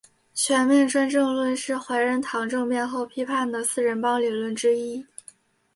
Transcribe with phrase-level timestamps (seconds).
[0.33, 5.05] 全面专政论是怀仁堂政变后批判的四人帮理论之一。